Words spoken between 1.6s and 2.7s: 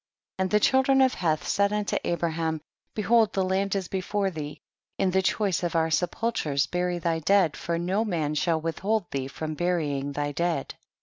unto Abraham,